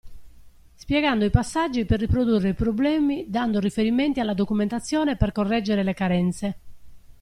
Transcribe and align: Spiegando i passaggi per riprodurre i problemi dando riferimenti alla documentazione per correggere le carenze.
Spiegando 0.73 1.25
i 1.25 1.29
passaggi 1.29 1.85
per 1.85 1.99
riprodurre 1.99 2.49
i 2.49 2.53
problemi 2.55 3.29
dando 3.29 3.59
riferimenti 3.59 4.19
alla 4.19 4.33
documentazione 4.33 5.15
per 5.15 5.31
correggere 5.31 5.83
le 5.83 5.93
carenze. 5.93 6.57